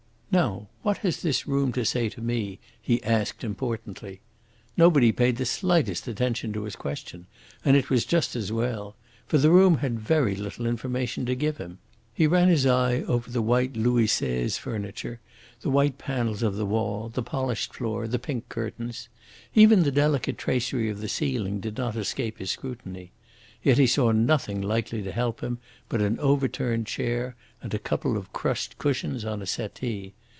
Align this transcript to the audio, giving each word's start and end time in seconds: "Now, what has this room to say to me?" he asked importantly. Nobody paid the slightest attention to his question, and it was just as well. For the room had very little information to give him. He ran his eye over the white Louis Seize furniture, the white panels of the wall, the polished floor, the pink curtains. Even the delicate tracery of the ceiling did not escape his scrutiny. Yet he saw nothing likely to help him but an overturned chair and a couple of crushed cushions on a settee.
"Now, 0.33 0.69
what 0.81 0.99
has 0.99 1.21
this 1.21 1.45
room 1.45 1.73
to 1.73 1.83
say 1.83 2.07
to 2.07 2.21
me?" 2.21 2.59
he 2.81 3.03
asked 3.03 3.43
importantly. 3.43 4.21
Nobody 4.77 5.11
paid 5.11 5.35
the 5.35 5.45
slightest 5.45 6.07
attention 6.07 6.53
to 6.53 6.63
his 6.63 6.77
question, 6.77 7.25
and 7.65 7.75
it 7.75 7.89
was 7.89 8.05
just 8.05 8.33
as 8.37 8.49
well. 8.49 8.95
For 9.27 9.37
the 9.37 9.49
room 9.51 9.79
had 9.79 9.99
very 9.99 10.33
little 10.37 10.67
information 10.67 11.25
to 11.25 11.35
give 11.35 11.57
him. 11.57 11.79
He 12.13 12.27
ran 12.27 12.47
his 12.47 12.65
eye 12.65 13.01
over 13.09 13.29
the 13.29 13.41
white 13.41 13.75
Louis 13.75 14.07
Seize 14.07 14.57
furniture, 14.57 15.19
the 15.59 15.69
white 15.69 15.97
panels 15.97 16.43
of 16.43 16.55
the 16.55 16.65
wall, 16.65 17.09
the 17.09 17.21
polished 17.21 17.73
floor, 17.75 18.07
the 18.07 18.17
pink 18.17 18.47
curtains. 18.47 19.09
Even 19.53 19.83
the 19.83 19.91
delicate 19.91 20.37
tracery 20.37 20.89
of 20.89 21.01
the 21.01 21.09
ceiling 21.09 21.59
did 21.59 21.75
not 21.77 21.97
escape 21.97 22.37
his 22.37 22.51
scrutiny. 22.51 23.11
Yet 23.63 23.77
he 23.77 23.85
saw 23.85 24.11
nothing 24.11 24.59
likely 24.61 25.03
to 25.03 25.11
help 25.11 25.41
him 25.41 25.59
but 25.89 26.01
an 26.01 26.17
overturned 26.19 26.87
chair 26.87 27.35
and 27.61 27.71
a 27.75 27.79
couple 27.79 28.17
of 28.17 28.33
crushed 28.33 28.79
cushions 28.79 29.23
on 29.23 29.41
a 29.43 29.45
settee. 29.45 30.13